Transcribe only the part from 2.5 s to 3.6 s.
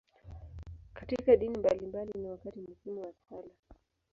muhimu wa sala.